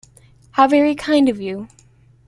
[0.53, 1.67] How very kind of you!